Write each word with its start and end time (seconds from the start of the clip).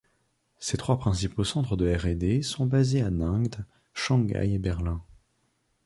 Ses 0.57 0.77
trois 0.77 0.97
principaux 0.97 1.43
centres 1.43 1.75
de 1.77 1.87
R&D 1.95 2.41
sont 2.41 2.65
basés 2.65 3.03
à 3.03 3.11
Ningde, 3.11 3.67
Shanghai 3.93 4.49
et 4.51 4.57
Berlin. 4.57 5.03